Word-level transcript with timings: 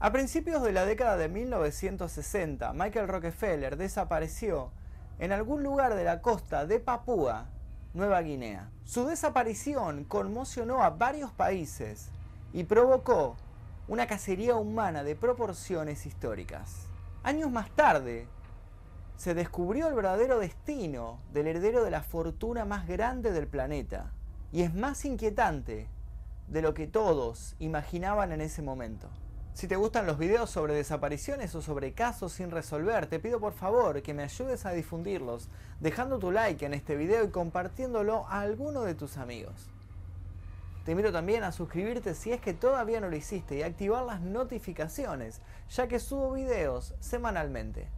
A 0.00 0.12
principios 0.12 0.62
de 0.62 0.70
la 0.70 0.86
década 0.86 1.16
de 1.16 1.28
1960, 1.28 2.72
Michael 2.72 3.08
Rockefeller 3.08 3.76
desapareció 3.76 4.70
en 5.18 5.32
algún 5.32 5.64
lugar 5.64 5.96
de 5.96 6.04
la 6.04 6.22
costa 6.22 6.66
de 6.66 6.78
Papúa, 6.78 7.46
Nueva 7.94 8.22
Guinea. 8.22 8.70
Su 8.84 9.06
desaparición 9.06 10.04
conmocionó 10.04 10.84
a 10.84 10.90
varios 10.90 11.32
países 11.32 12.10
y 12.52 12.62
provocó 12.62 13.36
una 13.88 14.06
cacería 14.06 14.54
humana 14.54 15.02
de 15.02 15.16
proporciones 15.16 16.06
históricas. 16.06 16.86
Años 17.24 17.50
más 17.50 17.68
tarde, 17.72 18.28
se 19.16 19.34
descubrió 19.34 19.88
el 19.88 19.94
verdadero 19.94 20.38
destino 20.38 21.18
del 21.32 21.48
heredero 21.48 21.82
de 21.82 21.90
la 21.90 22.04
fortuna 22.04 22.64
más 22.64 22.86
grande 22.86 23.32
del 23.32 23.48
planeta, 23.48 24.12
y 24.52 24.62
es 24.62 24.72
más 24.72 25.04
inquietante 25.04 25.88
de 26.46 26.62
lo 26.62 26.72
que 26.72 26.86
todos 26.86 27.56
imaginaban 27.58 28.30
en 28.30 28.42
ese 28.42 28.62
momento. 28.62 29.08
Si 29.58 29.66
te 29.66 29.74
gustan 29.74 30.06
los 30.06 30.18
videos 30.18 30.50
sobre 30.50 30.72
desapariciones 30.72 31.52
o 31.56 31.62
sobre 31.62 31.92
casos 31.92 32.32
sin 32.32 32.52
resolver, 32.52 33.08
te 33.08 33.18
pido 33.18 33.40
por 33.40 33.52
favor 33.52 34.00
que 34.02 34.14
me 34.14 34.22
ayudes 34.22 34.64
a 34.64 34.70
difundirlos, 34.70 35.48
dejando 35.80 36.20
tu 36.20 36.30
like 36.30 36.64
en 36.64 36.74
este 36.74 36.94
video 36.94 37.24
y 37.24 37.30
compartiéndolo 37.30 38.24
a 38.28 38.42
alguno 38.42 38.82
de 38.82 38.94
tus 38.94 39.16
amigos. 39.16 39.68
Te 40.84 40.92
invito 40.92 41.10
también 41.10 41.42
a 41.42 41.50
suscribirte 41.50 42.14
si 42.14 42.30
es 42.30 42.40
que 42.40 42.54
todavía 42.54 43.00
no 43.00 43.08
lo 43.08 43.16
hiciste 43.16 43.56
y 43.56 43.62
activar 43.62 44.04
las 44.04 44.20
notificaciones, 44.20 45.40
ya 45.70 45.88
que 45.88 45.98
subo 45.98 46.30
videos 46.34 46.94
semanalmente. 47.00 47.88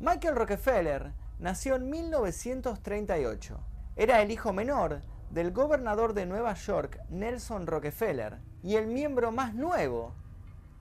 Michael 0.00 0.34
Rockefeller 0.34 1.12
nació 1.38 1.76
en 1.76 1.88
1938. 1.88 3.60
Era 3.94 4.22
el 4.22 4.32
hijo 4.32 4.52
menor 4.52 5.02
del 5.30 5.52
gobernador 5.52 6.14
de 6.14 6.26
Nueva 6.26 6.54
York, 6.54 6.98
Nelson 7.10 7.68
Rockefeller, 7.68 8.38
y 8.64 8.74
el 8.74 8.88
miembro 8.88 9.30
más 9.30 9.54
nuevo 9.54 10.25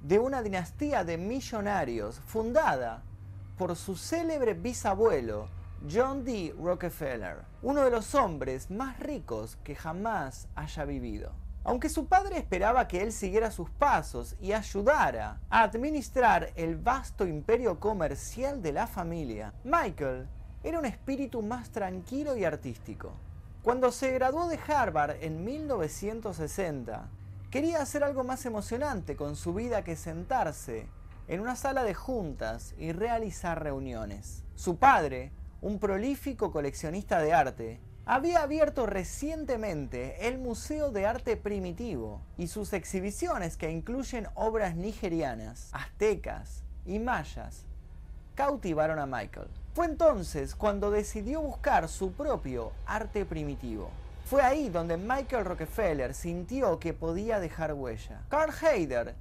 de 0.01 0.19
una 0.19 0.41
dinastía 0.41 1.03
de 1.03 1.17
millonarios 1.17 2.19
fundada 2.25 3.03
por 3.57 3.75
su 3.75 3.95
célebre 3.95 4.53
bisabuelo 4.53 5.47
John 5.91 6.23
D. 6.23 6.53
Rockefeller, 6.57 7.37
uno 7.61 7.83
de 7.83 7.91
los 7.91 8.15
hombres 8.15 8.71
más 8.71 8.99
ricos 8.99 9.57
que 9.63 9.75
jamás 9.75 10.47
haya 10.55 10.85
vivido. 10.85 11.31
Aunque 11.63 11.89
su 11.89 12.07
padre 12.07 12.37
esperaba 12.37 12.87
que 12.87 13.01
él 13.01 13.11
siguiera 13.11 13.49
sus 13.49 13.69
pasos 13.71 14.35
y 14.39 14.53
ayudara 14.53 15.39
a 15.49 15.63
administrar 15.63 16.51
el 16.55 16.75
vasto 16.75 17.25
imperio 17.25 17.79
comercial 17.79 18.61
de 18.61 18.71
la 18.71 18.87
familia, 18.87 19.53
Michael 19.63 20.27
era 20.63 20.79
un 20.79 20.85
espíritu 20.85 21.41
más 21.41 21.69
tranquilo 21.69 22.37
y 22.37 22.45
artístico. 22.45 23.13
Cuando 23.63 23.91
se 23.91 24.11
graduó 24.11 24.47
de 24.47 24.59
Harvard 24.67 25.17
en 25.21 25.43
1960, 25.43 27.07
Quería 27.55 27.81
hacer 27.81 28.03
algo 28.03 28.25
más 28.25 28.45
emocionante 28.45 29.15
con 29.15 29.37
su 29.37 29.53
vida 29.53 29.85
que 29.85 29.95
sentarse 29.95 30.89
en 31.29 31.39
una 31.39 31.55
sala 31.55 31.85
de 31.85 31.93
juntas 31.93 32.75
y 32.77 32.91
realizar 32.91 33.63
reuniones. 33.63 34.43
Su 34.55 34.75
padre, 34.75 35.31
un 35.61 35.79
prolífico 35.79 36.51
coleccionista 36.51 37.19
de 37.19 37.31
arte, 37.31 37.79
había 38.05 38.41
abierto 38.41 38.87
recientemente 38.87 40.27
el 40.27 40.37
Museo 40.37 40.91
de 40.91 41.05
Arte 41.05 41.37
Primitivo 41.37 42.19
y 42.37 42.47
sus 42.47 42.73
exhibiciones 42.73 43.55
que 43.55 43.71
incluyen 43.71 44.27
obras 44.35 44.75
nigerianas, 44.75 45.69
aztecas 45.71 46.61
y 46.85 46.99
mayas 46.99 47.63
cautivaron 48.35 48.99
a 48.99 49.05
Michael. 49.05 49.47
Fue 49.73 49.85
entonces 49.85 50.55
cuando 50.55 50.91
decidió 50.91 51.39
buscar 51.39 51.87
su 51.87 52.11
propio 52.11 52.73
arte 52.85 53.23
primitivo. 53.23 53.91
Fue 54.25 54.41
ahí 54.41 54.69
donde 54.69 54.97
Michael 54.97 55.45
Rockefeller 55.45 56.15
sintió 56.15 56.79
que 56.79 56.93
podía 56.93 57.39
dejar 57.39 57.75
huella. 57.75 58.23
Carl 58.27 58.51
Heider, 58.59 59.13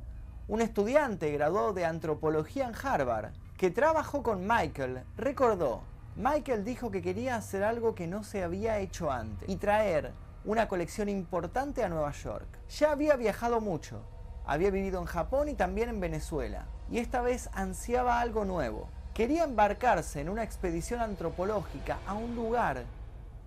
un 0.49 0.63
estudiante 0.63 1.31
graduado 1.31 1.75
de 1.75 1.85
antropología 1.85 2.67
en 2.67 2.75
Harvard, 2.75 3.35
que 3.59 3.71
trabajó 3.71 4.23
con 4.23 4.47
Michael, 4.47 5.03
recordó, 5.19 5.83
Michael 6.17 6.65
dijo 6.65 6.91
que 6.91 7.03
quería 7.03 7.37
hacer 7.37 7.65
algo 7.65 7.95
que 7.95 8.07
no 8.07 8.25
se 8.25 8.43
había 8.43 8.79
hecho 8.79 9.11
antes 9.11 9.47
y 9.47 9.57
traer 9.57 10.13
una 10.47 10.69
colección 10.69 11.11
importante 11.11 11.85
a 11.85 11.91
Nueva 11.91 12.13
York. 12.13 12.49
Ya 12.71 12.93
había 12.93 13.17
viajado 13.17 13.61
mucho, 13.61 14.01
había 14.47 14.71
vivido 14.71 15.01
en 15.01 15.07
Japón 15.07 15.51
y 15.51 15.55
también 15.55 15.91
en 15.91 16.01
Venezuela, 16.01 16.65
y 16.91 16.97
esta 16.97 17.21
vez 17.21 17.51
ansiaba 17.53 18.21
algo 18.21 18.47
nuevo. 18.47 18.89
Quería 19.13 19.45
embarcarse 19.45 20.23
en 20.23 20.31
una 20.31 20.45
expedición 20.45 21.03
antropológica 21.03 21.99
a 22.07 22.15
un 22.15 22.35
lugar 22.35 22.85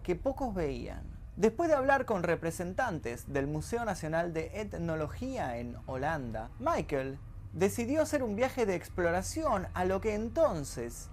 que 0.04 0.16
pocos 0.16 0.54
veían. 0.54 1.17
Después 1.38 1.70
de 1.70 1.76
hablar 1.76 2.06
con 2.06 2.24
representantes 2.24 3.32
del 3.32 3.46
Museo 3.46 3.86
Nacional 3.86 4.34
de 4.34 4.60
Etnología 4.60 5.58
en 5.58 5.78
Holanda, 5.86 6.50
Michael 6.58 7.20
decidió 7.54 8.02
hacer 8.02 8.24
un 8.24 8.36
viaje 8.36 8.66
de 8.66 8.74
exploración 8.74 9.68
a 9.76 9.86
lo 9.86 10.02
que 10.02 10.16
entonces 10.16 11.10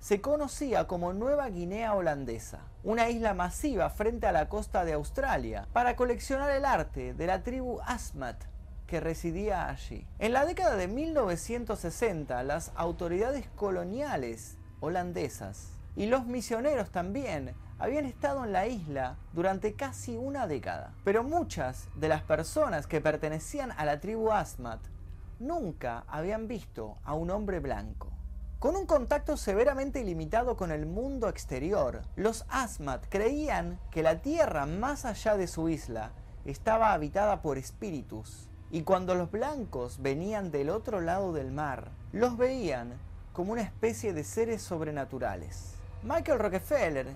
se 0.00 0.22
conocía 0.22 0.86
como 0.86 1.12
Nueva 1.12 1.50
Guinea 1.50 1.92
Holandesa, 1.92 2.60
una 2.82 3.10
isla 3.10 3.34
masiva 3.34 3.90
frente 3.90 4.26
a 4.26 4.32
la 4.32 4.48
costa 4.48 4.86
de 4.86 4.94
Australia, 4.94 5.68
para 5.74 5.96
coleccionar 5.96 6.50
el 6.50 6.64
arte 6.64 7.12
de 7.12 7.26
la 7.26 7.42
tribu 7.42 7.78
Asmat 7.84 8.42
que 8.86 9.00
residía 9.00 9.68
allí. 9.68 10.06
En 10.18 10.32
la 10.32 10.46
década 10.46 10.76
de 10.76 10.88
1960, 10.88 12.42
las 12.42 12.72
autoridades 12.74 13.46
coloniales 13.54 14.56
holandesas 14.80 15.72
y 15.94 16.06
los 16.06 16.24
misioneros 16.24 16.90
también 16.90 17.54
habían 17.78 18.04
estado 18.04 18.44
en 18.44 18.52
la 18.52 18.66
isla 18.66 19.16
durante 19.32 19.74
casi 19.74 20.16
una 20.16 20.46
década. 20.46 20.92
Pero 21.04 21.22
muchas 21.22 21.88
de 21.94 22.08
las 22.08 22.22
personas 22.22 22.86
que 22.86 23.00
pertenecían 23.00 23.72
a 23.76 23.84
la 23.84 24.00
tribu 24.00 24.32
Asmat 24.32 24.80
nunca 25.38 26.04
habían 26.08 26.48
visto 26.48 26.98
a 27.04 27.14
un 27.14 27.30
hombre 27.30 27.60
blanco. 27.60 28.10
Con 28.58 28.74
un 28.74 28.86
contacto 28.86 29.36
severamente 29.36 30.02
limitado 30.02 30.56
con 30.56 30.72
el 30.72 30.84
mundo 30.84 31.28
exterior, 31.28 32.02
los 32.16 32.44
Asmat 32.48 33.06
creían 33.08 33.78
que 33.92 34.02
la 34.02 34.20
tierra 34.20 34.66
más 34.66 35.04
allá 35.04 35.36
de 35.36 35.46
su 35.46 35.68
isla 35.68 36.10
estaba 36.44 36.92
habitada 36.92 37.40
por 37.40 37.56
espíritus, 37.56 38.48
y 38.70 38.82
cuando 38.82 39.14
los 39.14 39.30
blancos 39.30 40.02
venían 40.02 40.50
del 40.50 40.70
otro 40.70 41.00
lado 41.00 41.32
del 41.32 41.52
mar, 41.52 41.90
los 42.12 42.36
veían 42.36 42.94
como 43.32 43.52
una 43.52 43.62
especie 43.62 44.12
de 44.12 44.24
seres 44.24 44.60
sobrenaturales. 44.60 45.74
Michael 46.02 46.40
Rockefeller 46.40 47.14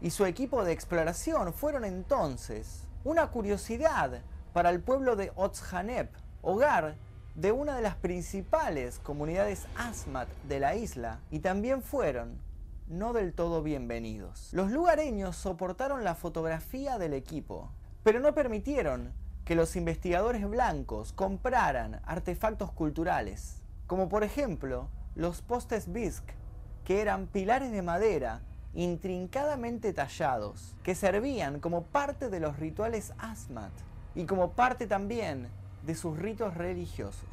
y 0.00 0.10
su 0.10 0.24
equipo 0.26 0.64
de 0.64 0.72
exploración 0.72 1.52
fueron 1.52 1.84
entonces 1.84 2.86
una 3.04 3.28
curiosidad 3.28 4.22
para 4.52 4.70
el 4.70 4.80
pueblo 4.80 5.16
de 5.16 5.32
Otsjanep, 5.34 6.12
hogar 6.42 6.96
de 7.34 7.52
una 7.52 7.76
de 7.76 7.82
las 7.82 7.96
principales 7.96 8.98
comunidades 8.98 9.66
Asmat 9.76 10.28
de 10.48 10.60
la 10.60 10.74
isla, 10.74 11.20
y 11.30 11.40
también 11.40 11.82
fueron 11.82 12.40
no 12.88 13.12
del 13.12 13.34
todo 13.34 13.62
bienvenidos. 13.62 14.48
Los 14.52 14.70
lugareños 14.70 15.36
soportaron 15.36 16.04
la 16.04 16.14
fotografía 16.14 16.98
del 16.98 17.12
equipo, 17.12 17.70
pero 18.02 18.18
no 18.18 18.34
permitieron 18.34 19.12
que 19.44 19.54
los 19.54 19.76
investigadores 19.76 20.48
blancos 20.48 21.12
compraran 21.12 22.00
artefactos 22.04 22.72
culturales, 22.72 23.62
como 23.86 24.08
por 24.08 24.24
ejemplo 24.24 24.88
los 25.14 25.42
postes 25.42 25.92
bisque, 25.92 26.34
que 26.84 27.00
eran 27.00 27.26
pilares 27.26 27.70
de 27.72 27.82
madera 27.82 28.40
intrincadamente 28.74 29.92
tallados, 29.92 30.74
que 30.82 30.94
servían 30.94 31.60
como 31.60 31.82
parte 31.82 32.30
de 32.30 32.40
los 32.40 32.58
rituales 32.58 33.12
Asmat 33.18 33.72
y 34.14 34.26
como 34.26 34.52
parte 34.52 34.86
también 34.86 35.48
de 35.84 35.94
sus 35.94 36.18
ritos 36.18 36.54
religiosos. 36.54 37.28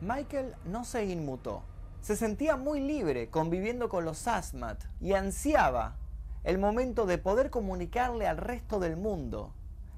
Michael 0.00 0.54
no 0.64 0.84
se 0.84 1.04
inmutó. 1.04 1.62
Se 2.00 2.16
sentía 2.16 2.56
muy 2.56 2.80
libre 2.80 3.30
conviviendo 3.30 3.88
con 3.88 4.04
los 4.04 4.28
Asmat 4.28 4.84
y 5.00 5.14
ansiaba 5.14 5.96
el 6.44 6.58
momento 6.58 7.06
de 7.06 7.18
poder 7.18 7.50
comunicarle 7.50 8.26
al 8.26 8.36
resto 8.36 8.78
del 8.78 8.96
mundo 8.96 9.54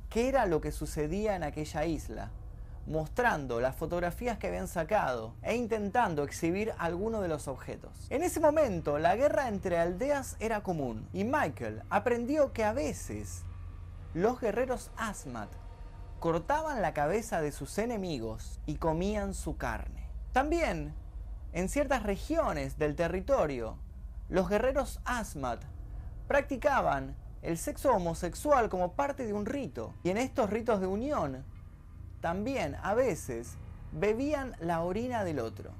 qué 0.08 0.28
era 0.28 0.46
lo 0.46 0.60
que 0.60 0.70
sucedía 0.70 1.34
en 1.34 1.42
aquella 1.42 1.84
isla 1.84 2.30
mostrando 2.86 3.60
las 3.60 3.76
fotografías 3.76 4.38
que 4.38 4.46
habían 4.46 4.68
sacado 4.68 5.34
e 5.42 5.56
intentando 5.56 6.22
exhibir 6.22 6.72
alguno 6.78 7.20
de 7.20 7.28
los 7.28 7.48
objetos. 7.48 8.06
En 8.10 8.22
ese 8.22 8.40
momento, 8.40 8.98
la 8.98 9.16
guerra 9.16 9.48
entre 9.48 9.78
aldeas 9.78 10.36
era 10.40 10.62
común 10.62 11.08
y 11.12 11.24
Michael 11.24 11.82
aprendió 11.90 12.52
que 12.52 12.64
a 12.64 12.72
veces 12.72 13.44
los 14.14 14.40
guerreros 14.40 14.90
Asmat 14.96 15.50
cortaban 16.20 16.80
la 16.80 16.94
cabeza 16.94 17.40
de 17.40 17.52
sus 17.52 17.76
enemigos 17.78 18.60
y 18.66 18.76
comían 18.76 19.34
su 19.34 19.56
carne. 19.56 20.08
También, 20.32 20.94
en 21.52 21.68
ciertas 21.68 22.02
regiones 22.02 22.78
del 22.78 22.94
territorio, 22.94 23.78
los 24.28 24.48
guerreros 24.48 25.00
Asmat 25.04 25.62
practicaban 26.26 27.16
el 27.42 27.58
sexo 27.58 27.92
homosexual 27.92 28.68
como 28.68 28.92
parte 28.92 29.26
de 29.26 29.32
un 29.32 29.46
rito, 29.46 29.94
y 30.02 30.10
en 30.10 30.16
estos 30.16 30.50
ritos 30.50 30.80
de 30.80 30.86
unión 30.86 31.44
también 32.20 32.76
a 32.82 32.94
veces 32.94 33.56
bebían 33.92 34.54
la 34.60 34.82
orina 34.82 35.24
del 35.24 35.38
otro. 35.38 35.70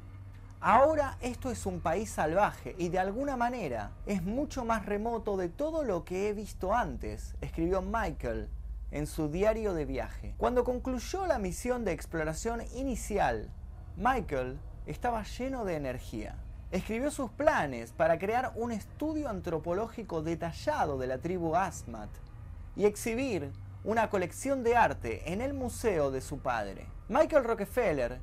Ahora 0.61 1.19
esto 1.21 1.51
es 1.51 1.67
un 1.67 1.81
país 1.81 2.11
salvaje 2.11 2.75
y 2.79 2.89
de 2.89 2.99
alguna 2.99 3.37
manera 3.37 3.93
es 4.07 4.23
mucho 4.23 4.65
más 4.65 4.87
remoto 4.87 5.37
de 5.37 5.49
todo 5.49 5.85
lo 5.85 6.05
que 6.05 6.29
he 6.29 6.33
visto 6.33 6.75
antes, 6.75 7.37
escribió 7.41 7.83
Michael 7.83 8.49
en 8.91 9.07
su 9.07 9.29
diario 9.29 9.75
de 9.75 9.85
viaje. 9.85 10.35
Cuando 10.39 10.65
concluyó 10.65 11.27
la 11.27 11.39
misión 11.39 11.85
de 11.85 11.93
exploración 11.93 12.63
inicial 12.75 13.51
Michael 13.97 14.59
estaba 14.87 15.23
lleno 15.23 15.65
de 15.65 15.77
energía. 15.77 16.35
Escribió 16.71 17.11
sus 17.11 17.31
planes 17.31 17.93
para 17.93 18.19
crear 18.19 18.53
un 18.55 18.71
estudio 18.71 19.31
antropológico 19.31 20.21
detallado 20.21 20.99
de 20.99 21.07
la 21.07 21.17
tribu 21.17 21.57
Asmat 21.57 22.11
y 22.77 22.85
exhibir 22.85 23.53
una 23.87 24.11
colección 24.11 24.63
de 24.65 24.77
arte 24.77 25.33
en 25.33 25.41
el 25.41 25.55
museo 25.55 26.11
de 26.11 26.21
su 26.21 26.41
padre. 26.41 26.89
Michael 27.09 27.45
Rockefeller 27.45 28.19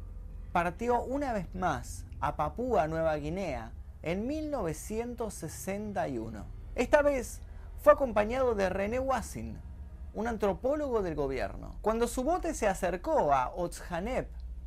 partió 0.51 1.01
una 1.01 1.31
vez 1.31 1.56
más 1.56 2.06
a 2.19 2.36
Papúa 2.36 2.86
Nueva 2.88 3.15
Guinea 3.15 3.71
en 4.01 4.27
1961. 4.27 6.45
Esta 6.75 7.01
vez 7.01 7.39
fue 7.81 7.94
acompañado 7.94 8.56
de 8.56 8.68
René 8.68 9.00
Wassin, 9.00 9.57
un 10.13 10.27
antropólogo 10.27 11.01
del 11.01 11.15
gobierno. 11.15 11.77
Cuando 11.81 12.10
su 12.10 12.25
bote 12.25 12.54
se 12.54 12.68
acercó 12.68 13.33
a 13.33 13.54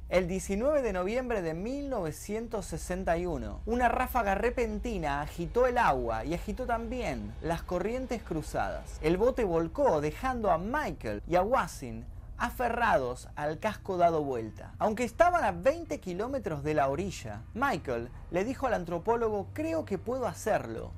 el 0.08 0.29
19 0.29 0.82
de 0.82 0.93
noviembre 0.93 1.43
de 1.43 1.53
1961, 1.53 3.62
una 3.67 3.88
ráfaga 3.88 4.37
repentina 4.37 5.20
agitó 5.20 5.67
el 5.67 5.79
agua 5.79 6.25
y 6.25 6.32
agitó 6.32 6.64
también 6.64 7.35
las 7.43 7.64
corrientes 7.64 8.23
cruzadas. 8.23 9.00
El 9.03 9.17
bote 9.17 9.43
volcó 9.43 10.00
dejando 10.00 10.53
a 10.53 10.58
Michael 10.58 11.25
y 11.26 11.35
a 11.35 11.43
Wassin 11.43 12.05
aferrados 12.38 13.29
al 13.35 13.58
casco 13.58 13.97
dado 13.97 14.23
vuelta. 14.23 14.75
Aunque 14.79 15.03
estaban 15.03 15.43
a 15.43 15.50
20 15.50 15.99
kilómetros 15.99 16.62
de 16.62 16.75
la 16.75 16.88
orilla, 16.88 17.43
Michael 17.55 18.09
le 18.31 18.44
dijo 18.44 18.69
al 18.69 18.75
antropólogo 18.75 19.49
creo 19.55 19.85
que 19.85 19.99
puedo 19.99 20.29
hacerlo. 20.29 20.93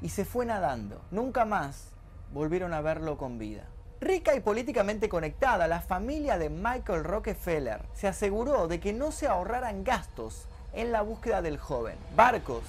Y 0.00 0.08
se 0.08 0.24
fue 0.24 0.46
nadando. 0.46 1.02
Nunca 1.10 1.44
más 1.44 1.90
volvieron 2.32 2.72
a 2.72 2.80
verlo 2.80 3.18
con 3.18 3.38
vida. 3.38 3.66
Rica 4.00 4.34
y 4.34 4.40
políticamente 4.40 5.10
conectada, 5.10 5.68
la 5.68 5.82
familia 5.82 6.38
de 6.38 6.48
Michael 6.48 7.04
Rockefeller 7.04 7.82
se 7.92 8.08
aseguró 8.08 8.66
de 8.66 8.80
que 8.80 8.94
no 8.94 9.12
se 9.12 9.26
ahorraran 9.26 9.84
gastos 9.84 10.46
en 10.72 10.90
la 10.90 11.02
búsqueda 11.02 11.42
del 11.42 11.58
joven. 11.58 11.98
Barcos, 12.16 12.62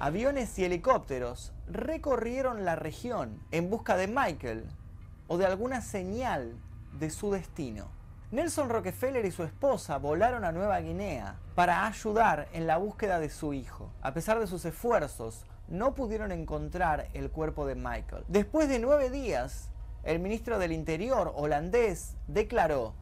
aviones 0.00 0.58
y 0.58 0.64
helicópteros 0.64 1.52
recorrieron 1.68 2.64
la 2.64 2.74
región 2.74 3.40
en 3.52 3.70
busca 3.70 3.96
de 3.96 4.08
Michael 4.08 4.64
o 5.28 5.38
de 5.38 5.46
alguna 5.46 5.82
señal 5.82 6.56
de 6.98 7.10
su 7.10 7.30
destino. 7.30 7.86
Nelson 8.32 8.68
Rockefeller 8.68 9.24
y 9.24 9.30
su 9.30 9.44
esposa 9.44 9.98
volaron 9.98 10.44
a 10.44 10.50
Nueva 10.50 10.80
Guinea 10.80 11.36
para 11.54 11.86
ayudar 11.86 12.48
en 12.52 12.66
la 12.66 12.78
búsqueda 12.78 13.20
de 13.20 13.30
su 13.30 13.54
hijo. 13.54 13.92
A 14.02 14.14
pesar 14.14 14.40
de 14.40 14.48
sus 14.48 14.64
esfuerzos, 14.64 15.44
no 15.68 15.94
pudieron 15.94 16.32
encontrar 16.32 17.06
el 17.14 17.30
cuerpo 17.30 17.66
de 17.66 17.76
Michael. 17.76 18.24
Después 18.26 18.68
de 18.68 18.80
nueve 18.80 19.10
días, 19.10 19.68
el 20.04 20.18
ministro 20.18 20.58
del 20.58 20.72
Interior 20.72 21.32
holandés 21.36 22.16
declaró, 22.26 22.94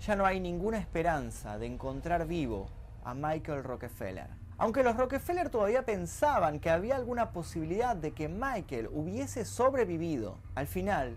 ya 0.00 0.14
no 0.14 0.24
hay 0.24 0.38
ninguna 0.38 0.78
esperanza 0.78 1.58
de 1.58 1.66
encontrar 1.66 2.26
vivo 2.26 2.68
a 3.02 3.12
Michael 3.14 3.64
Rockefeller. 3.64 4.28
Aunque 4.56 4.84
los 4.84 4.96
Rockefeller 4.96 5.50
todavía 5.50 5.84
pensaban 5.84 6.60
que 6.60 6.70
había 6.70 6.94
alguna 6.94 7.32
posibilidad 7.32 7.96
de 7.96 8.12
que 8.12 8.28
Michael 8.28 8.88
hubiese 8.92 9.44
sobrevivido, 9.44 10.38
al 10.54 10.68
final 10.68 11.16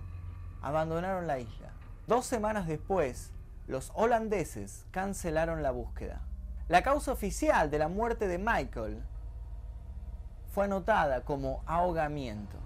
abandonaron 0.63 1.27
la 1.27 1.39
isla. 1.39 1.71
Dos 2.07 2.25
semanas 2.25 2.65
después, 2.65 3.31
los 3.67 3.91
holandeses 3.93 4.87
cancelaron 4.89 5.61
la 5.61 5.69
búsqueda. 5.69 6.21
La 6.67 6.81
causa 6.81 7.11
oficial 7.11 7.69
de 7.69 7.77
la 7.77 7.89
muerte 7.89 8.27
de 8.27 8.39
Michael 8.39 9.03
fue 10.51 10.65
anotada 10.65 11.21
como 11.23 11.61
ahogamiento. 11.67 12.57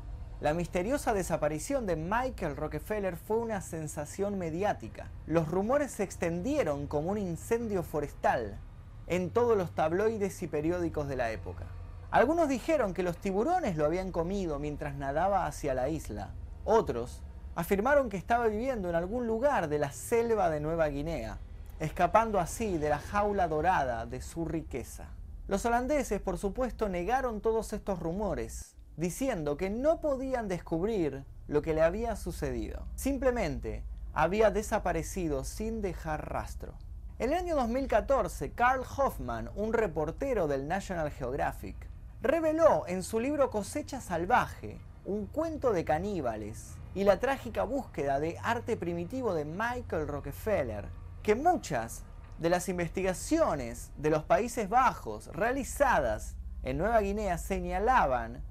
La 0.42 0.56
misteriosa 0.56 1.14
desaparición 1.14 1.86
de 1.86 1.96
Michael 1.96 2.58
Rockefeller 2.58 3.16
fue 3.16 3.38
una 3.38 3.62
sensación 3.62 4.40
mediática. 4.40 5.12
Los 5.28 5.48
rumores 5.48 5.92
se 5.92 6.02
extendieron 6.02 6.88
como 6.88 7.12
un 7.12 7.20
incendio 7.20 7.84
forestal 7.84 8.58
en 9.06 9.30
todos 9.30 9.56
los 9.56 9.76
tabloides 9.76 10.42
y 10.42 10.48
periódicos 10.48 11.08
de 11.08 11.16
la 11.16 11.30
época. 11.30 11.66
Algunos 12.10 12.50
dijeron 12.50 12.96
que 12.96 13.04
los 13.04 13.18
tiburones 13.18 13.78
lo 13.78 13.86
habían 13.86 14.12
comido 14.12 14.58
mientras 14.58 14.96
nadaba 14.96 15.46
hacia 15.46 15.76
la 15.76 15.90
isla. 15.90 16.32
Otros 16.66 17.22
afirmaron 17.54 18.10
que 18.10 18.18
estaba 18.18 18.48
viviendo 18.48 18.90
en 18.90 18.96
algún 18.96 19.28
lugar 19.28 19.70
de 19.70 19.78
la 19.78 19.92
selva 19.92 20.50
de 20.50 20.60
Nueva 20.60 20.88
Guinea, 20.88 21.38
escapando 21.80 22.40
así 22.40 22.80
de 22.80 22.90
la 22.90 22.98
jaula 22.98 23.48
dorada 23.48 24.08
de 24.08 24.24
su 24.24 24.46
riqueza. 24.46 25.06
Los 25.48 25.68
holandeses, 25.68 26.20
por 26.20 26.40
supuesto, 26.40 26.90
negaron 26.90 27.42
todos 27.42 27.74
estos 27.74 28.00
rumores 28.00 28.76
diciendo 28.98 29.58
que 29.58 29.70
no 29.70 30.00
podían 30.00 30.48
descubrir 30.48 31.24
lo 31.48 31.62
que 31.62 31.74
le 31.74 31.82
había 31.82 32.16
sucedido. 32.16 32.86
Simplemente 32.96 33.84
había 34.14 34.52
desaparecido 34.52 35.44
sin 35.44 35.82
dejar 35.82 36.32
rastro. 36.32 36.74
En 37.20 37.32
el 37.32 37.38
año 37.38 37.56
2014, 37.56 38.52
Carl 38.54 38.84
Hoffman, 38.98 39.50
un 39.56 39.74
reportero 39.74 40.48
del 40.48 40.68
National 40.68 41.12
Geographic, 41.12 41.76
reveló 42.22 42.86
en 42.88 43.04
su 43.04 43.20
libro 43.20 43.50
Cosecha 43.50 44.02
Salvaje, 44.02 44.80
un 45.06 45.28
cuento 45.28 45.72
de 45.72 45.86
caníbales 45.86 46.76
y 46.94 47.04
la 47.04 47.20
trágica 47.20 47.64
búsqueda 47.64 48.20
de 48.20 48.38
arte 48.44 48.76
primitivo 48.78 49.34
de 49.34 49.46
Michael 49.46 50.08
Rockefeller, 50.08 50.86
que 51.24 51.36
muchas 51.36 52.04
de 52.40 52.50
las 52.50 52.70
investigaciones 52.70 53.92
de 53.98 54.10
los 54.10 54.24
Países 54.24 54.68
Bajos 54.68 55.28
realizadas 55.28 56.36
en 56.64 56.78
Nueva 56.78 57.02
Guinea 57.02 57.38
señalaban 57.38 58.44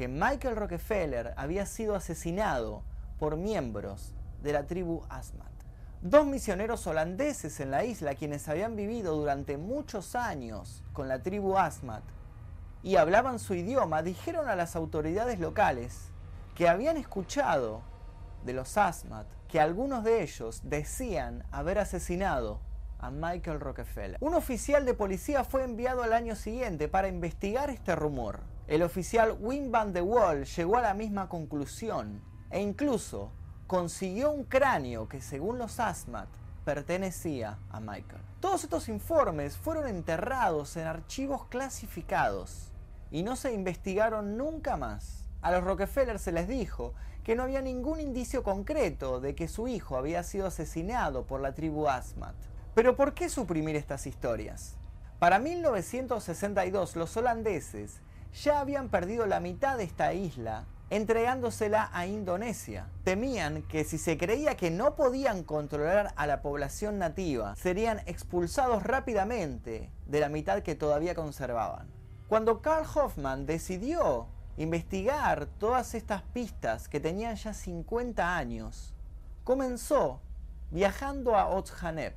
que 0.00 0.08
Michael 0.08 0.56
Rockefeller 0.56 1.34
había 1.36 1.66
sido 1.66 1.94
asesinado 1.94 2.82
por 3.18 3.36
miembros 3.36 4.14
de 4.42 4.54
la 4.54 4.66
tribu 4.66 5.02
Asmat. 5.10 5.52
Dos 6.00 6.24
misioneros 6.24 6.86
holandeses 6.86 7.60
en 7.60 7.70
la 7.70 7.84
isla, 7.84 8.14
quienes 8.14 8.48
habían 8.48 8.76
vivido 8.76 9.14
durante 9.14 9.58
muchos 9.58 10.14
años 10.14 10.82
con 10.94 11.06
la 11.06 11.22
tribu 11.22 11.58
Asmat 11.58 12.02
y 12.82 12.96
hablaban 12.96 13.38
su 13.38 13.52
idioma, 13.52 14.02
dijeron 14.02 14.48
a 14.48 14.56
las 14.56 14.74
autoridades 14.74 15.38
locales 15.38 16.08
que 16.54 16.66
habían 16.66 16.96
escuchado 16.96 17.82
de 18.46 18.54
los 18.54 18.78
Asmat 18.78 19.26
que 19.48 19.60
algunos 19.60 20.02
de 20.02 20.22
ellos 20.22 20.62
decían 20.64 21.44
haber 21.50 21.78
asesinado 21.78 22.62
a 23.00 23.10
Michael 23.10 23.60
Rockefeller. 23.60 24.16
Un 24.20 24.32
oficial 24.32 24.86
de 24.86 24.94
policía 24.94 25.44
fue 25.44 25.62
enviado 25.62 26.02
al 26.02 26.14
año 26.14 26.36
siguiente 26.36 26.88
para 26.88 27.08
investigar 27.08 27.68
este 27.68 27.94
rumor. 27.94 28.40
El 28.70 28.84
oficial 28.84 29.36
Wim 29.40 29.72
van 29.72 29.92
de 29.92 30.00
Waal 30.00 30.44
llegó 30.44 30.76
a 30.76 30.80
la 30.80 30.94
misma 30.94 31.28
conclusión 31.28 32.22
e 32.50 32.60
incluso 32.62 33.32
consiguió 33.66 34.30
un 34.30 34.44
cráneo 34.44 35.08
que 35.08 35.20
según 35.20 35.58
los 35.58 35.80
Asmat 35.80 36.28
pertenecía 36.64 37.58
a 37.72 37.80
Michael. 37.80 38.22
Todos 38.38 38.62
estos 38.62 38.88
informes 38.88 39.56
fueron 39.56 39.88
enterrados 39.88 40.76
en 40.76 40.86
archivos 40.86 41.46
clasificados 41.46 42.70
y 43.10 43.24
no 43.24 43.34
se 43.34 43.52
investigaron 43.52 44.36
nunca 44.36 44.76
más. 44.76 45.24
A 45.42 45.50
los 45.50 45.64
Rockefeller 45.64 46.20
se 46.20 46.30
les 46.30 46.46
dijo 46.46 46.94
que 47.24 47.34
no 47.34 47.42
había 47.42 47.62
ningún 47.62 47.98
indicio 47.98 48.44
concreto 48.44 49.20
de 49.20 49.34
que 49.34 49.48
su 49.48 49.66
hijo 49.66 49.96
había 49.96 50.22
sido 50.22 50.46
asesinado 50.46 51.26
por 51.26 51.40
la 51.40 51.54
tribu 51.54 51.88
Asmat. 51.88 52.36
Pero 52.76 52.94
¿por 52.94 53.14
qué 53.14 53.30
suprimir 53.30 53.74
estas 53.74 54.06
historias? 54.06 54.76
Para 55.18 55.40
1962 55.40 56.94
los 56.94 57.16
holandeses 57.16 58.00
ya 58.34 58.60
habían 58.60 58.88
perdido 58.88 59.26
la 59.26 59.40
mitad 59.40 59.76
de 59.76 59.84
esta 59.84 60.12
isla 60.12 60.66
entregándosela 60.90 61.88
a 61.92 62.06
Indonesia. 62.06 62.88
Temían 63.04 63.62
que 63.62 63.84
si 63.84 63.96
se 63.96 64.18
creía 64.18 64.56
que 64.56 64.72
no 64.72 64.96
podían 64.96 65.44
controlar 65.44 66.12
a 66.16 66.26
la 66.26 66.42
población 66.42 66.98
nativa, 66.98 67.54
serían 67.54 68.00
expulsados 68.06 68.82
rápidamente 68.82 69.90
de 70.06 70.20
la 70.20 70.28
mitad 70.28 70.62
que 70.62 70.74
todavía 70.74 71.14
conservaban. 71.14 71.86
Cuando 72.28 72.60
Carl 72.60 72.86
Hoffman 72.92 73.46
decidió 73.46 74.26
investigar 74.56 75.46
todas 75.46 75.94
estas 75.94 76.22
pistas 76.22 76.88
que 76.88 77.00
tenían 77.00 77.36
ya 77.36 77.54
50 77.54 78.36
años, 78.36 78.92
comenzó 79.44 80.20
viajando 80.72 81.36
a 81.36 81.48
Otsjanep. 81.48 82.14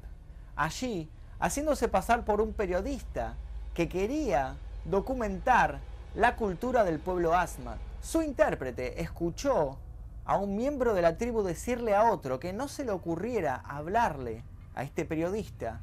Allí, 0.55 1.09
haciéndose 1.39 1.87
pasar 1.87 2.25
por 2.25 2.41
un 2.41 2.53
periodista 2.53 3.35
que 3.73 3.87
quería 3.87 4.55
documentar 4.85 5.79
la 6.15 6.35
cultura 6.35 6.83
del 6.83 6.99
pueblo 6.99 7.33
Asmat. 7.33 7.79
Su 8.01 8.21
intérprete 8.21 9.01
escuchó 9.01 9.79
a 10.25 10.37
un 10.37 10.55
miembro 10.55 10.93
de 10.93 11.01
la 11.01 11.17
tribu 11.17 11.41
decirle 11.41 11.95
a 11.95 12.11
otro 12.11 12.39
que 12.39 12.53
no 12.53 12.67
se 12.67 12.85
le 12.85 12.91
ocurriera 12.91 13.55
hablarle 13.55 14.43
a 14.75 14.83
este 14.83 15.05
periodista 15.05 15.81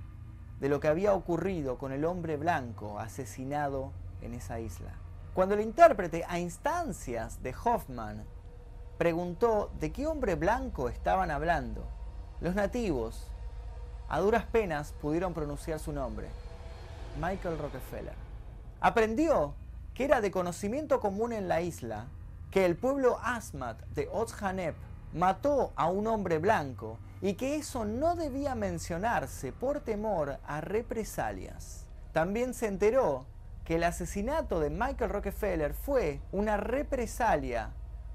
de 0.61 0.69
lo 0.69 0.79
que 0.79 0.87
había 0.87 1.15
ocurrido 1.15 1.79
con 1.79 1.91
el 1.91 2.05
hombre 2.05 2.37
blanco 2.37 3.01
asesinado 3.01 3.93
en 4.23 4.35
esa 4.35 4.61
isla. 4.61 4.95
Cuando 5.35 5.57
el 5.57 5.63
intérprete, 5.63 6.25
a 6.29 6.39
instancias 6.39 7.43
de 7.43 7.53
Hoffman, 7.65 8.25
preguntó 8.99 9.73
de 9.81 9.91
qué 9.91 10.07
hombre 10.07 10.37
blanco 10.37 10.89
estaban 10.89 11.31
hablando, 11.31 11.89
los 12.41 12.55
nativos, 12.55 13.29
a 14.09 14.21
duras 14.21 14.45
penas, 14.45 14.93
pudieron 15.01 15.35
pronunciar 15.35 15.81
su 15.81 15.93
nombre, 15.93 16.29
Michael 17.21 17.59
Rockefeller. 17.59 18.15
Aprendió 18.81 19.55
que 19.95 20.05
era 20.05 20.21
de 20.21 20.31
conocimiento 20.31 21.01
común 21.01 21.33
en 21.33 21.49
la 21.49 21.61
isla 21.61 22.07
que 22.51 22.67
el 22.67 22.77
pueblo 22.77 23.19
Asmat 23.23 23.81
de 23.95 24.09
Otsjanep 24.13 24.75
mató 25.13 25.73
a 25.77 25.89
un 25.89 26.07
hombre 26.07 26.39
blanco 26.39 26.99
y 27.23 27.35
que 27.35 27.57
eso 27.57 27.85
no 27.85 28.17
debía 28.17 28.55
mencionarse 28.55 29.53
por 29.53 29.81
temor 29.81 30.39
a 30.47 30.61
represalias. 30.61 31.87
También 32.13 32.55
se 32.55 32.67
enteró 32.67 33.27
que 33.65 33.77
el 33.77 33.85
asesinato 33.85 34.59
de 34.59 34.71
Michael 34.71 35.11
Rockefeller 35.11 35.75
fue 35.75 36.21
una 36.33 36.57
represalia 36.57 37.71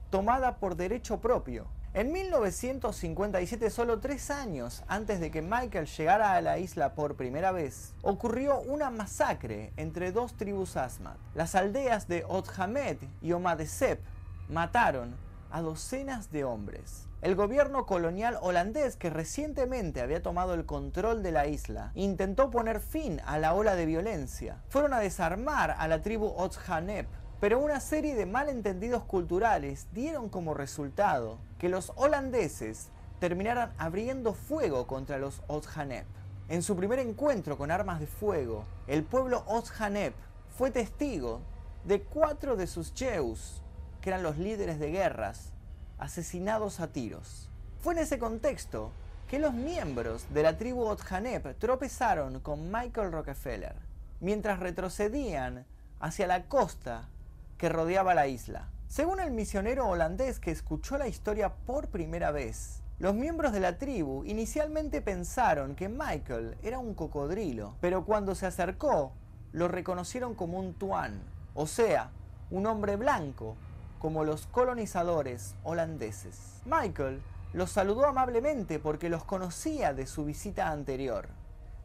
tomada 0.10 0.58
por 0.58 0.76
derecho 0.76 1.22
propio. 1.22 1.68
En 1.96 2.12
1957, 2.12 3.70
solo 3.70 4.02
tres 4.02 4.30
años 4.30 4.84
antes 4.90 5.22
de 5.22 5.32
que 5.32 5.42
Michael 5.42 5.86
llegara 5.86 6.34
a 6.34 6.42
la 6.42 6.58
isla 6.58 6.94
por 6.94 7.16
primera 7.16 7.54
vez, 7.54 7.94
ocurrió 8.02 8.60
una 8.60 8.90
masacre 8.90 9.72
entre 9.78 10.12
dos 10.12 10.34
tribus 10.34 10.76
Asmat. 10.76 11.16
Las 11.36 11.56
aldeas 11.56 12.10
de 12.10 12.26
Othamed 12.28 12.98
y 13.22 13.32
Omadesep 13.32 14.02
mataron 14.50 15.16
a 15.50 15.62
docenas 15.62 16.34
de 16.34 16.44
hombres. 16.44 17.08
El 17.22 17.36
gobierno 17.36 17.86
colonial 17.86 18.40
holandés, 18.42 18.98
que 18.98 19.10
recientemente 19.10 20.02
había 20.02 20.22
tomado 20.22 20.54
el 20.54 20.66
control 20.66 21.24
de 21.24 21.32
la 21.32 21.48
isla, 21.48 21.94
intentó 21.96 22.52
poner 22.52 22.82
fin 22.82 23.22
a 23.26 23.40
la 23.40 23.54
ola 23.54 23.78
de 23.78 23.86
violencia. 23.86 24.62
Fueron 24.68 24.94
a 24.94 25.00
desarmar 25.00 25.72
a 25.72 25.88
la 25.88 26.02
tribu 26.02 26.28
Otshanep, 26.28 27.08
pero 27.40 27.60
una 27.60 27.80
serie 27.80 28.16
de 28.16 28.26
malentendidos 28.26 29.04
culturales 29.04 29.88
dieron 29.94 30.30
como 30.30 30.54
resultado 30.54 31.38
que 31.60 31.70
los 31.70 31.92
holandeses 31.96 32.90
terminaran 33.20 33.74
abriendo 33.78 34.34
fuego 34.34 34.88
contra 34.88 35.18
los 35.18 35.42
Otshanep. 35.48 36.06
En 36.48 36.62
su 36.62 36.76
primer 36.76 37.00
encuentro 37.00 37.58
con 37.58 37.72
armas 37.72 38.00
de 38.00 38.08
fuego, 38.08 38.66
el 38.88 39.04
pueblo 39.04 39.44
Otshanep 39.48 40.14
fue 40.58 40.72
testigo 40.72 41.42
de 41.84 42.02
cuatro 42.02 42.56
de 42.56 42.68
sus 42.68 42.94
Jews, 42.94 43.62
que 44.02 44.10
eran 44.10 44.24
los 44.24 44.38
líderes 44.38 44.80
de 44.80 44.92
guerras, 44.92 45.52
asesinados 45.98 46.80
a 46.80 46.88
tiros. 46.88 47.50
Fue 47.80 47.94
en 47.94 48.00
ese 48.00 48.18
contexto 48.18 48.92
que 49.28 49.40
los 49.40 49.54
miembros 49.54 50.26
de 50.34 50.44
la 50.44 50.58
tribu 50.58 50.84
Otjanep 50.84 51.58
tropezaron 51.58 52.40
con 52.40 52.72
Michael 52.72 53.12
Rockefeller 53.12 53.76
mientras 54.20 54.60
retrocedían 54.60 55.66
hacia 56.00 56.28
la 56.28 56.46
costa 56.46 57.10
que 57.58 57.70
rodeaba 57.70 58.14
la 58.14 58.28
isla. 58.28 58.70
Según 58.88 59.20
el 59.20 59.32
misionero 59.32 59.88
holandés 59.88 60.40
que 60.40 60.52
escuchó 60.52 60.98
la 60.98 61.08
historia 61.08 61.54
por 61.54 61.90
primera 61.90 62.32
vez, 62.32 62.82
los 62.98 63.14
miembros 63.14 63.52
de 63.52 63.60
la 63.60 63.78
tribu 63.78 64.24
inicialmente 64.26 65.02
pensaron 65.02 65.76
que 65.76 65.90
Michael 65.90 66.58
era 66.64 66.80
un 66.80 66.94
cocodrilo, 66.94 67.76
pero 67.82 68.06
cuando 68.06 68.36
se 68.36 68.46
acercó, 68.46 69.12
lo 69.52 69.68
reconocieron 69.68 70.36
como 70.36 70.60
un 70.60 70.74
tuan, 70.74 71.22
o 71.54 71.68
sea, 71.68 72.12
un 72.52 72.66
hombre 72.66 72.96
blanco 72.96 73.58
como 74.00 74.24
los 74.24 74.48
colonizadores 74.48 75.56
holandeses. 75.64 76.62
Michael 76.66 77.22
los 77.54 77.72
saludó 77.72 78.06
amablemente 78.06 78.80
porque 78.80 79.10
los 79.10 79.24
conocía 79.24 79.94
de 79.94 80.08
su 80.08 80.26
visita 80.26 80.70
anterior. 80.70 81.28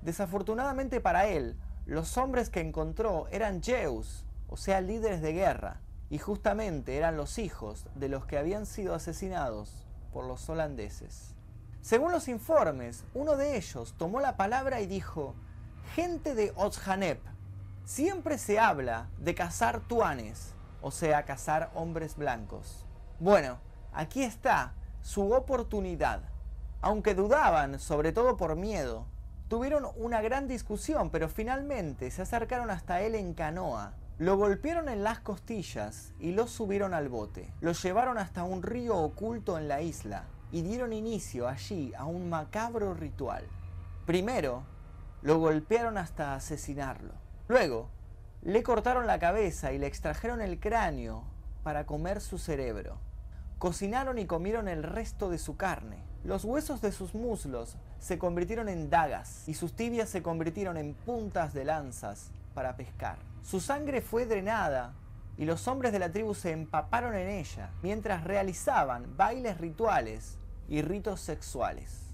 Desafortunadamente 0.02 1.00
para 1.00 1.26
él, 1.28 1.56
los 1.86 2.16
hombres 2.18 2.50
que 2.50 2.60
encontró 2.60 3.26
eran 3.30 3.62
Jews, 3.62 4.24
o 4.50 4.56
sea, 4.56 4.80
líderes 4.80 5.22
de 5.22 5.32
guerra, 5.32 5.80
y 6.10 6.18
justamente 6.18 6.96
eran 6.96 7.16
los 7.16 7.38
hijos 7.38 7.86
de 7.94 8.08
los 8.08 8.26
que 8.26 8.36
habían 8.36 8.66
sido 8.66 8.94
asesinados 8.94 9.86
por 10.12 10.24
los 10.24 10.48
holandeses. 10.48 11.36
Según 11.80 12.12
los 12.12 12.28
informes, 12.28 13.04
uno 13.14 13.36
de 13.36 13.56
ellos 13.56 13.94
tomó 13.96 14.20
la 14.20 14.36
palabra 14.36 14.80
y 14.80 14.86
dijo, 14.86 15.34
gente 15.94 16.34
de 16.34 16.52
Otshanep, 16.56 17.20
siempre 17.84 18.38
se 18.38 18.58
habla 18.58 19.08
de 19.18 19.34
cazar 19.34 19.80
tuanes, 19.80 20.52
o 20.82 20.90
sea, 20.90 21.24
cazar 21.24 21.70
hombres 21.74 22.16
blancos. 22.16 22.84
Bueno, 23.20 23.58
aquí 23.92 24.24
está 24.24 24.74
su 25.00 25.32
oportunidad. 25.32 26.22
Aunque 26.82 27.14
dudaban, 27.14 27.78
sobre 27.78 28.12
todo 28.12 28.36
por 28.36 28.56
miedo, 28.56 29.06
tuvieron 29.48 29.86
una 29.96 30.20
gran 30.22 30.48
discusión, 30.48 31.10
pero 31.10 31.28
finalmente 31.28 32.10
se 32.10 32.22
acercaron 32.22 32.70
hasta 32.70 33.00
él 33.02 33.14
en 33.14 33.34
canoa. 33.34 33.94
Lo 34.20 34.36
golpearon 34.36 34.90
en 34.90 35.02
las 35.02 35.20
costillas 35.20 36.12
y 36.20 36.32
lo 36.32 36.46
subieron 36.46 36.92
al 36.92 37.08
bote. 37.08 37.50
Lo 37.62 37.72
llevaron 37.72 38.18
hasta 38.18 38.44
un 38.44 38.62
río 38.62 38.98
oculto 38.98 39.56
en 39.56 39.66
la 39.66 39.80
isla 39.80 40.24
y 40.52 40.60
dieron 40.60 40.92
inicio 40.92 41.48
allí 41.48 41.94
a 41.96 42.04
un 42.04 42.28
macabro 42.28 42.92
ritual. 42.92 43.46
Primero, 44.04 44.64
lo 45.22 45.38
golpearon 45.38 45.96
hasta 45.96 46.34
asesinarlo. 46.34 47.14
Luego, 47.48 47.88
le 48.42 48.62
cortaron 48.62 49.06
la 49.06 49.18
cabeza 49.18 49.72
y 49.72 49.78
le 49.78 49.86
extrajeron 49.86 50.42
el 50.42 50.60
cráneo 50.60 51.24
para 51.62 51.86
comer 51.86 52.20
su 52.20 52.36
cerebro. 52.36 52.98
Cocinaron 53.58 54.18
y 54.18 54.26
comieron 54.26 54.68
el 54.68 54.82
resto 54.82 55.30
de 55.30 55.38
su 55.38 55.56
carne. 55.56 55.96
Los 56.24 56.44
huesos 56.44 56.82
de 56.82 56.92
sus 56.92 57.14
muslos 57.14 57.78
se 57.98 58.18
convirtieron 58.18 58.68
en 58.68 58.90
dagas 58.90 59.48
y 59.48 59.54
sus 59.54 59.72
tibias 59.72 60.10
se 60.10 60.22
convirtieron 60.22 60.76
en 60.76 60.92
puntas 60.92 61.54
de 61.54 61.64
lanzas 61.64 62.32
para 62.54 62.76
pescar. 62.76 63.18
Su 63.42 63.60
sangre 63.60 64.00
fue 64.00 64.26
drenada 64.26 64.94
y 65.36 65.44
los 65.44 65.66
hombres 65.68 65.92
de 65.92 65.98
la 65.98 66.12
tribu 66.12 66.34
se 66.34 66.52
empaparon 66.52 67.14
en 67.14 67.28
ella 67.28 67.70
mientras 67.82 68.24
realizaban 68.24 69.16
bailes 69.16 69.58
rituales 69.58 70.38
y 70.68 70.82
ritos 70.82 71.20
sexuales. 71.20 72.10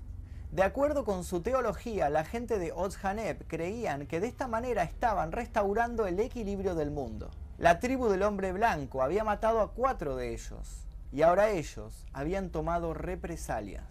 De 0.52 0.62
acuerdo 0.62 1.04
con 1.04 1.24
su 1.24 1.42
teología, 1.42 2.08
la 2.08 2.24
gente 2.24 2.58
de 2.58 2.72
Otzhaneb 2.72 3.46
creían 3.48 4.06
que 4.06 4.20
de 4.20 4.28
esta 4.28 4.46
manera 4.46 4.84
estaban 4.84 5.32
restaurando 5.32 6.06
el 6.06 6.20
equilibrio 6.20 6.74
del 6.74 6.90
mundo. 6.90 7.30
La 7.58 7.80
tribu 7.80 8.08
del 8.08 8.22
hombre 8.22 8.52
blanco 8.52 9.02
había 9.02 9.24
matado 9.24 9.60
a 9.60 9.72
cuatro 9.72 10.14
de 10.16 10.32
ellos 10.32 10.86
y 11.12 11.22
ahora 11.22 11.50
ellos 11.50 12.06
habían 12.12 12.50
tomado 12.50 12.94
represalias. 12.94 13.84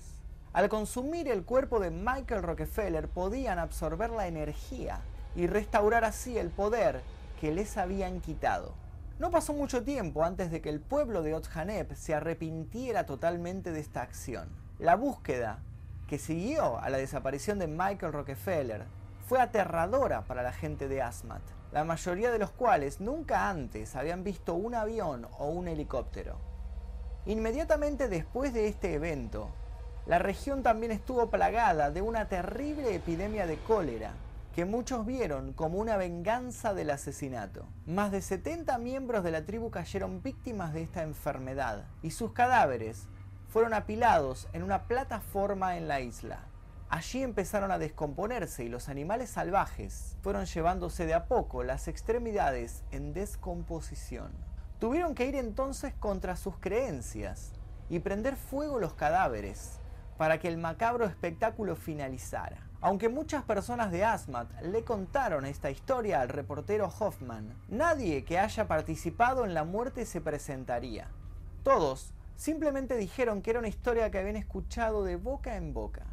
Al 0.54 0.70
consumir 0.70 1.28
el 1.28 1.44
cuerpo 1.44 1.80
de 1.82 1.92
Michael 1.92 2.42
Rockefeller 2.42 3.10
podían 3.10 3.60
absorber 3.60 4.12
la 4.12 4.28
energía 4.28 5.02
y 5.36 5.48
restaurar 5.48 6.06
así 6.06 6.38
el 6.38 6.50
poder 6.50 7.02
que 7.40 7.52
les 7.52 7.78
habían 7.78 8.22
quitado. 8.22 8.74
No 9.20 9.32
pasó 9.32 9.54
mucho 9.54 9.84
tiempo 9.84 10.24
antes 10.24 10.52
de 10.52 10.62
que 10.62 10.70
el 10.70 10.82
pueblo 10.82 11.24
de 11.24 11.34
Otzhaneb 11.34 11.96
se 11.96 12.14
arrepintiera 12.14 13.06
totalmente 13.06 13.72
de 13.72 13.80
esta 13.80 14.02
acción. 14.02 14.50
La 14.80 14.96
búsqueda 14.96 15.60
que 16.08 16.20
siguió 16.20 16.80
a 16.80 16.90
la 16.90 16.98
desaparición 16.98 17.58
de 17.60 17.68
Michael 17.68 18.14
Rockefeller 18.14 18.84
fue 19.28 19.42
aterradora 19.42 20.22
para 20.24 20.44
la 20.44 20.52
gente 20.52 20.88
de 20.88 21.02
Asmat, 21.02 21.42
la 21.72 21.84
mayoría 21.84 22.32
de 22.32 22.40
los 22.40 22.52
cuales 22.52 23.00
nunca 23.00 23.50
antes 23.50 23.96
habían 23.96 24.24
visto 24.24 24.54
un 24.54 24.76
avión 24.76 25.28
o 25.40 25.48
un 25.48 25.68
helicóptero. 25.68 26.38
Inmediatamente 27.26 28.08
después 28.08 28.54
de 28.54 28.68
este 28.68 28.94
evento, 28.94 29.50
la 30.06 30.20
región 30.20 30.62
también 30.62 30.92
estuvo 30.92 31.32
plagada 31.32 31.90
de 31.90 32.02
una 32.02 32.28
terrible 32.28 32.94
epidemia 32.94 33.48
de 33.48 33.58
cólera, 33.58 34.12
que 34.56 34.64
muchos 34.64 35.06
vieron 35.06 35.52
como 35.52 35.80
una 35.80 35.98
venganza 35.98 36.74
del 36.74 36.90
asesinato. 36.90 37.68
Más 37.86 38.14
de 38.14 38.22
70 38.22 38.78
miembros 38.78 39.22
de 39.26 39.32
la 39.32 39.46
tribu 39.46 39.70
cayeron 39.70 40.24
víctimas 40.24 40.74
de 40.74 40.82
esta 40.82 41.04
enfermedad, 41.04 41.84
y 42.02 42.12
sus 42.12 42.32
cadáveres 42.32 43.10
fueron 43.50 43.74
apilados 43.74 44.48
en 44.54 44.64
una 44.64 44.84
plataforma 44.84 45.76
en 45.76 45.90
la 45.90 46.00
isla. 46.00 46.40
Allí 46.88 47.22
empezaron 47.22 47.70
a 47.70 47.78
descomponerse 47.78 48.64
y 48.64 48.70
los 48.70 48.88
animales 48.88 49.30
salvajes 49.30 50.16
fueron 50.22 50.46
llevándose 50.46 51.06
de 51.06 51.16
a 51.16 51.26
poco 51.26 51.66
las 51.66 51.90
extremidades 51.90 52.86
en 52.92 53.12
descomposición. 53.12 54.32
Tuvieron 54.80 55.16
que 55.16 55.26
ir 55.26 55.36
entonces 55.36 55.94
contra 55.96 56.38
sus 56.38 56.56
creencias 56.60 57.52
y 57.90 58.00
prender 58.00 58.38
fuego 58.38 58.80
los 58.80 58.94
cadáveres 58.94 59.80
para 60.18 60.40
que 60.40 60.48
el 60.48 60.58
macabro 60.58 61.04
espectáculo 61.04 61.76
finalizara. 61.76 62.65
Aunque 62.82 63.10
muchas 63.10 63.44
personas 63.44 63.92
de 63.92 64.04
Asmat 64.04 64.62
le 64.62 64.84
contaron 64.84 65.46
esta 65.46 65.72
historia 65.72 66.22
al 66.22 66.30
reportero 66.30 66.92
Hoffman, 67.00 67.56
nadie 67.68 68.24
que 68.24 68.40
haya 68.40 68.68
participado 68.68 69.46
en 69.46 69.54
la 69.54 69.64
muerte 69.64 70.06
se 70.06 70.22
presentaría. 70.22 71.10
Todos 71.64 72.14
Simplemente 72.36 72.98
dijeron 72.98 73.42
que 73.42 73.52
era 73.52 73.60
una 73.60 73.70
historia 73.70 74.12
que 74.12 74.20
habían 74.20 74.36
escuchado 74.36 75.06
de 75.06 75.16
boca 75.16 75.56
en 75.56 75.74
boca. 75.74 76.04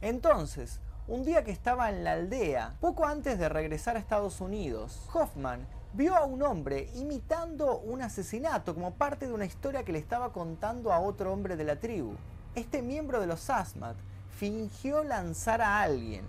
Entonces, 0.00 0.80
un 1.08 1.24
día 1.24 1.42
que 1.42 1.50
estaba 1.50 1.90
en 1.90 2.04
la 2.04 2.12
aldea, 2.12 2.76
poco 2.80 3.04
antes 3.04 3.38
de 3.38 3.48
regresar 3.48 3.96
a 3.96 3.98
Estados 3.98 4.40
Unidos, 4.40 5.08
Hoffman 5.12 5.66
vio 5.92 6.14
a 6.14 6.24
un 6.24 6.42
hombre 6.42 6.90
imitando 6.94 7.78
un 7.78 8.02
asesinato 8.02 8.74
como 8.74 8.94
parte 8.94 9.26
de 9.26 9.32
una 9.32 9.46
historia 9.46 9.84
que 9.84 9.92
le 9.92 9.98
estaba 9.98 10.32
contando 10.32 10.92
a 10.92 11.00
otro 11.00 11.32
hombre 11.32 11.56
de 11.56 11.64
la 11.64 11.80
tribu. 11.80 12.14
Este 12.54 12.80
miembro 12.80 13.20
de 13.20 13.26
los 13.26 13.50
Asmat 13.50 13.96
fingió 14.36 15.04
lanzar 15.04 15.62
a 15.62 15.80
alguien, 15.80 16.24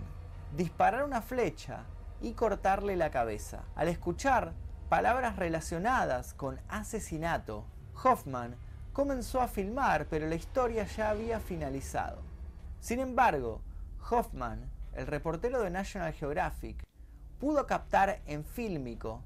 disparar 0.56 1.04
una 1.04 1.22
flecha 1.22 1.84
y 2.20 2.32
cortarle 2.32 2.94
la 2.94 3.10
cabeza. 3.10 3.64
Al 3.74 3.88
escuchar 3.88 4.52
palabras 4.88 5.36
relacionadas 5.36 6.32
con 6.32 6.60
asesinato, 6.68 7.64
Hoffman 8.04 8.54
comenzó 8.92 9.40
a 9.40 9.48
filmar, 9.48 10.06
pero 10.08 10.28
la 10.28 10.36
historia 10.36 10.86
ya 10.86 11.10
había 11.10 11.40
finalizado. 11.40 12.22
Sin 12.78 13.00
embargo, 13.00 13.60
Hoffman, 14.08 14.70
el 14.94 15.08
reportero 15.08 15.60
de 15.62 15.70
National 15.70 16.12
Geographic, 16.12 16.84
pudo 17.40 17.66
captar 17.66 18.20
en 18.26 18.44
fílmico 18.44 19.22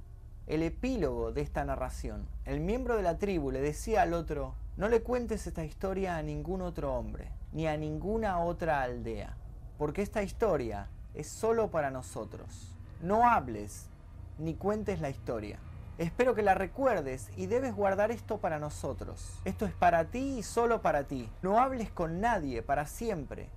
el 0.46 0.62
epílogo 0.62 1.32
de 1.32 1.42
esta 1.42 1.64
narración. 1.66 2.26
El 2.46 2.60
miembro 2.60 2.96
de 2.96 3.02
la 3.02 3.18
tribu 3.18 3.50
le 3.50 3.60
decía 3.60 4.02
al 4.02 4.14
otro, 4.14 4.54
No 4.80 4.88
le 4.88 5.02
cuentes 5.02 5.46
esta 5.46 5.62
historia 5.62 6.16
a 6.16 6.22
ningún 6.22 6.62
otro 6.62 6.94
hombre, 6.94 7.30
ni 7.52 7.66
a 7.66 7.76
ninguna 7.76 8.38
otra 8.38 8.80
aldea, 8.80 9.37
porque 9.76 10.00
esta 10.00 10.22
historia 10.22 10.88
es 11.12 11.28
solo 11.28 11.70
para 11.70 11.90
nosotros. 11.90 12.75
No 13.02 13.28
hables 13.28 13.90
ni 14.38 14.54
cuentes 14.54 15.02
la 15.02 15.10
historia. 15.10 15.58
Espero 15.99 16.34
que 16.34 16.40
la 16.40 16.54
recuerdes 16.54 17.28
y 17.37 17.44
debes 17.44 17.75
guardar 17.75 18.10
esto 18.10 18.38
para 18.38 18.58
nosotros. 18.58 19.38
Esto 19.44 19.66
es 19.66 19.75
para 19.75 20.06
ti 20.06 20.38
y 20.38 20.42
solo 20.42 20.80
para 20.80 21.04
ti. 21.04 21.28
No 21.42 21.60
hables 21.60 21.90
con 21.90 22.22
nadie 22.22 22.62
para 22.62 22.87
siempre, 22.87 23.50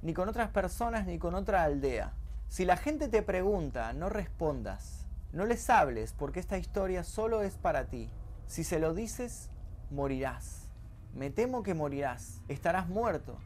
ni 0.00 0.14
con 0.14 0.28
otras 0.28 0.50
personas 0.50 1.06
ni 1.06 1.18
con 1.18 1.34
otra 1.34 1.64
aldea. 1.64 2.12
Si 2.46 2.64
la 2.64 2.76
gente 2.76 3.08
te 3.08 3.22
pregunta, 3.22 3.92
no 3.94 4.10
respondas. 4.10 5.06
No 5.32 5.44
les 5.44 5.68
hables 5.70 6.12
porque 6.12 6.38
esta 6.38 6.56
historia 6.56 7.02
solo 7.02 7.42
es 7.42 7.56
para 7.56 7.86
ti. 7.86 8.10
Si 8.46 8.62
se 8.62 8.78
lo 8.78 8.94
dices, 8.94 9.50
morirás. 9.90 10.68
Me 11.14 11.30
temo 11.30 11.62
que 11.62 11.74
morirás. 11.74 12.40
Estarás 12.48 12.88
muerto. 12.88 13.38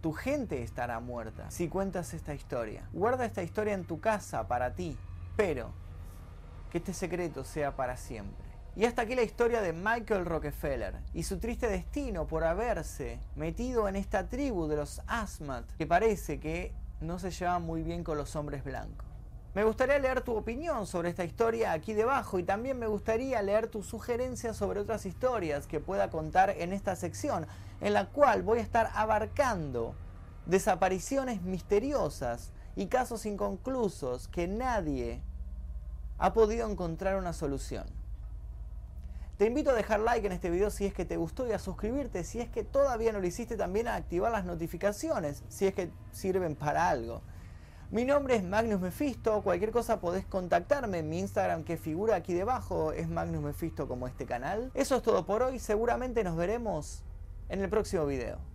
Tu 0.00 0.12
gente 0.12 0.62
estará 0.62 0.98
muerta 1.00 1.50
si 1.50 1.68
cuentas 1.68 2.14
esta 2.14 2.34
historia. 2.34 2.88
Guarda 2.92 3.26
esta 3.26 3.42
historia 3.42 3.74
en 3.74 3.84
tu 3.84 4.00
casa 4.00 4.48
para 4.48 4.74
ti. 4.74 4.96
Pero 5.36 5.70
que 6.70 6.78
este 6.78 6.94
secreto 6.94 7.44
sea 7.44 7.76
para 7.76 7.96
siempre. 7.96 8.50
Y 8.76 8.84
hasta 8.84 9.02
aquí 9.02 9.14
la 9.14 9.22
historia 9.22 9.60
de 9.60 9.72
Michael 9.72 10.24
Rockefeller 10.24 10.94
y 11.12 11.24
su 11.24 11.38
triste 11.38 11.66
destino 11.66 12.26
por 12.26 12.44
haberse 12.44 13.18
metido 13.34 13.88
en 13.88 13.96
esta 13.96 14.28
tribu 14.28 14.68
de 14.68 14.76
los 14.76 15.02
Asmat 15.08 15.68
que 15.76 15.86
parece 15.86 16.38
que 16.38 16.72
no 17.00 17.18
se 17.18 17.32
lleva 17.32 17.58
muy 17.58 17.82
bien 17.82 18.04
con 18.04 18.16
los 18.16 18.36
hombres 18.36 18.62
blancos. 18.62 19.09
Me 19.52 19.64
gustaría 19.64 19.98
leer 19.98 20.20
tu 20.20 20.36
opinión 20.36 20.86
sobre 20.86 21.08
esta 21.08 21.24
historia 21.24 21.72
aquí 21.72 21.92
debajo 21.92 22.38
y 22.38 22.44
también 22.44 22.78
me 22.78 22.86
gustaría 22.86 23.42
leer 23.42 23.66
tus 23.66 23.84
sugerencias 23.84 24.56
sobre 24.56 24.78
otras 24.78 25.06
historias 25.06 25.66
que 25.66 25.80
pueda 25.80 26.08
contar 26.08 26.50
en 26.50 26.72
esta 26.72 26.94
sección, 26.94 27.48
en 27.80 27.92
la 27.92 28.06
cual 28.06 28.44
voy 28.44 28.60
a 28.60 28.62
estar 28.62 28.90
abarcando 28.94 29.96
desapariciones 30.46 31.42
misteriosas 31.42 32.52
y 32.76 32.86
casos 32.86 33.26
inconclusos 33.26 34.28
que 34.28 34.46
nadie 34.46 35.20
ha 36.18 36.32
podido 36.32 36.70
encontrar 36.70 37.16
una 37.16 37.32
solución. 37.32 37.86
Te 39.36 39.46
invito 39.46 39.70
a 39.70 39.74
dejar 39.74 39.98
like 39.98 40.24
en 40.24 40.32
este 40.32 40.50
video 40.50 40.70
si 40.70 40.86
es 40.86 40.94
que 40.94 41.04
te 41.04 41.16
gustó 41.16 41.48
y 41.48 41.52
a 41.52 41.58
suscribirte 41.58 42.22
si 42.22 42.40
es 42.40 42.48
que 42.48 42.62
todavía 42.62 43.10
no 43.10 43.18
lo 43.18 43.26
hiciste 43.26 43.56
también 43.56 43.88
a 43.88 43.96
activar 43.96 44.30
las 44.30 44.44
notificaciones 44.44 45.42
si 45.48 45.66
es 45.66 45.74
que 45.74 45.90
sirven 46.12 46.54
para 46.54 46.88
algo. 46.88 47.22
Mi 47.92 48.04
nombre 48.04 48.36
es 48.36 48.44
Magnus 48.44 48.80
Mephisto, 48.80 49.42
cualquier 49.42 49.72
cosa 49.72 49.98
podés 49.98 50.24
contactarme 50.24 51.00
en 51.00 51.08
mi 51.08 51.18
Instagram 51.18 51.64
que 51.64 51.76
figura 51.76 52.14
aquí 52.14 52.32
debajo, 52.32 52.92
es 52.92 53.08
Magnus 53.08 53.42
Mephisto 53.42 53.88
como 53.88 54.06
este 54.06 54.26
canal. 54.26 54.70
Eso 54.74 54.94
es 54.94 55.02
todo 55.02 55.26
por 55.26 55.42
hoy, 55.42 55.58
seguramente 55.58 56.22
nos 56.22 56.36
veremos 56.36 57.02
en 57.48 57.60
el 57.60 57.68
próximo 57.68 58.06
video. 58.06 58.49